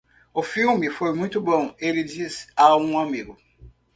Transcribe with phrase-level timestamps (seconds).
[0.33, 3.37] O filme foi muito bom, ele disse a um amigo.